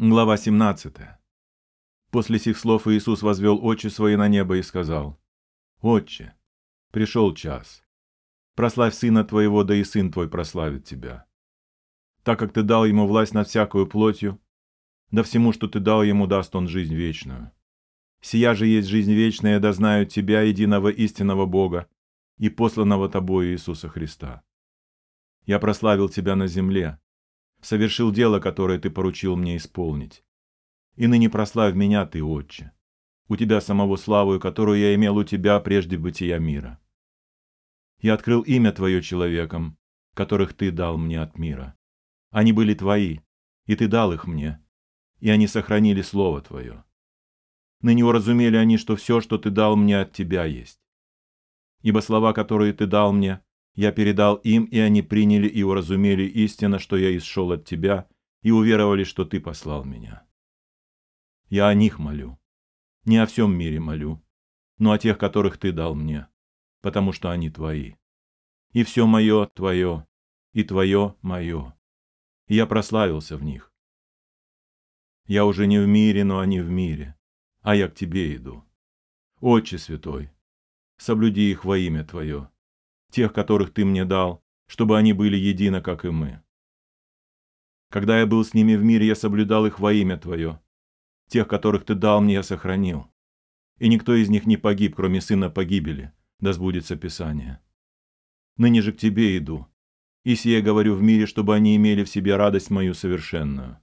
[0.00, 0.94] Глава 17.
[2.12, 5.20] После сих слов Иисус возвел очи свои на небо и сказал,
[5.80, 6.36] «Отче,
[6.92, 7.82] пришел час.
[8.54, 11.26] Прославь Сына Твоего, да и Сын Твой прославит Тебя.
[12.22, 14.40] Так как Ты дал Ему власть над всякую плотью,
[15.10, 17.50] да всему, что Ты дал Ему, даст Он жизнь вечную.
[18.20, 21.88] Сия же есть жизнь вечная, да знают Тебя, единого истинного Бога,
[22.36, 24.44] и посланного Тобою Иисуса Христа.
[25.44, 27.00] Я прославил Тебя на земле,
[27.60, 30.24] совершил дело, которое ты поручил мне исполнить.
[30.96, 32.72] И ныне прославь меня ты, Отче,
[33.28, 36.80] у тебя самого славу, которую я имел у тебя прежде бытия мира.
[38.00, 39.76] Я открыл имя твое человеком,
[40.14, 41.76] которых ты дал мне от мира.
[42.30, 43.20] Они были твои,
[43.66, 44.64] и ты дал их мне,
[45.20, 46.84] и они сохранили слово твое.
[47.80, 50.80] Ныне уразумели они, что все, что ты дал мне, от тебя есть.
[51.82, 53.40] Ибо слова, которые ты дал мне,
[53.78, 58.08] я передал им, и они приняли и уразумели истинно, что я исшел от тебя,
[58.42, 60.26] и уверовали, что ты послал меня.
[61.48, 62.40] Я о них молю.
[63.04, 64.20] Не о всем мире молю,
[64.78, 66.26] но о тех, которых ты дал мне,
[66.80, 67.94] потому что они твои.
[68.72, 70.08] И все мое твое,
[70.52, 71.72] и твое мое.
[72.48, 73.72] И я прославился в них.
[75.26, 77.16] Я уже не в мире, но они в мире,
[77.60, 78.64] а я к тебе иду.
[79.40, 80.32] Отче святой,
[80.96, 82.50] соблюди их во имя твое,
[83.10, 86.42] тех, которых ты мне дал, чтобы они были едины, как и мы.
[87.90, 90.60] Когда я был с ними в мире, я соблюдал их во имя Твое.
[91.28, 93.06] Тех, которых Ты дал мне, я сохранил.
[93.78, 97.60] И никто из них не погиб, кроме сына погибели, да сбудется Писание.
[98.56, 99.66] Ныне же к Тебе иду,
[100.24, 103.78] и сие говорю в мире, чтобы они имели в себе радость мою совершенную.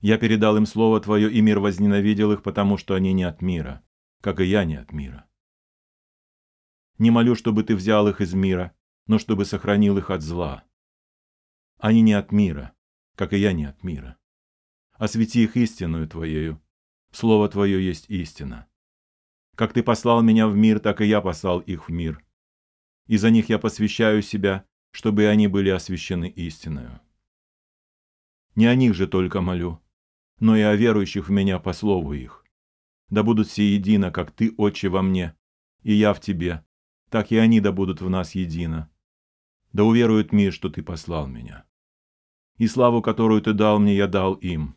[0.00, 3.82] Я передал им Слово Твое, и мир возненавидел их, потому что они не от мира,
[4.20, 5.29] как и я не от мира.
[7.00, 10.64] Не молю, чтобы ты взял их из мира, но чтобы сохранил их от зла.
[11.78, 12.74] Они не от мира,
[13.14, 14.18] как и я не от мира.
[14.92, 16.62] Освети их истинную Твоею.
[17.10, 18.68] Слово Твое есть истина.
[19.56, 22.22] Как Ты послал меня в мир, так и я послал их в мир.
[23.06, 27.00] И за них я посвящаю себя, чтобы они были освящены истиною.
[28.56, 29.80] Не о них же только молю,
[30.38, 32.44] но и о верующих в меня по слову их.
[33.08, 35.34] Да будут все едино, как Ты, Отче, во мне,
[35.82, 36.62] и я в Тебе,
[37.10, 38.88] так и они да будут в нас едино.
[39.72, 41.66] Да уверует мир, что ты послал меня.
[42.56, 44.76] И славу, которую ты дал мне, я дал им.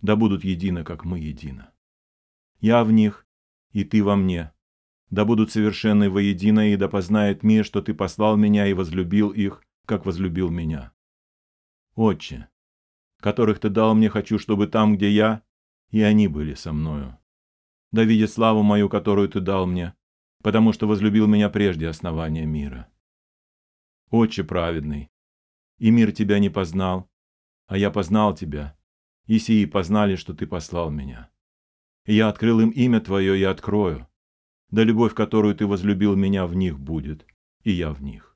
[0.00, 1.72] Да будут едино, как мы едино.
[2.60, 3.26] Я в них,
[3.72, 4.52] и ты во мне.
[5.10, 9.62] Да будут совершенны воедино, и да познает мир, что ты послал меня и возлюбил их,
[9.84, 10.92] как возлюбил меня.
[11.94, 12.48] Отче,
[13.20, 15.42] которых ты дал мне, хочу, чтобы там, где я,
[15.90, 17.18] и они были со мною.
[17.92, 19.94] Да видят славу мою, которую ты дал мне,
[20.46, 22.86] потому что возлюбил меня прежде основания мира.
[24.10, 25.10] Отче праведный,
[25.78, 27.10] и мир тебя не познал,
[27.66, 28.78] а я познал тебя,
[29.26, 31.30] и сии познали, что ты послал меня.
[32.04, 34.06] И я открыл им имя твое и открою,
[34.70, 37.26] да любовь, которую ты возлюбил меня, в них будет,
[37.64, 38.35] и я в них.